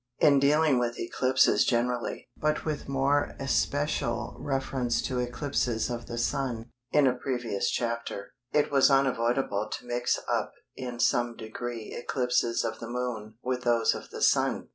In 0.17 0.39
dealing 0.39 0.79
with 0.79 0.97
eclipses 0.97 1.63
generally, 1.63 2.27
but 2.35 2.65
with 2.65 2.89
more 2.89 3.35
especial 3.37 4.35
reference 4.39 4.99
to 5.03 5.19
eclipses 5.19 5.91
of 5.91 6.07
the 6.07 6.17
Sun, 6.17 6.71
in 6.91 7.05
a 7.05 7.13
previous 7.13 7.69
chapter, 7.69 8.31
it 8.51 8.71
was 8.71 8.89
unavoidable 8.89 9.69
to 9.69 9.85
mix 9.85 10.19
up 10.27 10.53
in 10.75 10.99
some 10.99 11.35
degree 11.35 11.93
eclipses 11.93 12.63
of 12.63 12.79
the 12.79 12.89
Moon 12.89 13.35
with 13.43 13.61
those 13.61 13.93
of 13.93 14.09
the 14.09 14.23
Sun. 14.23 14.69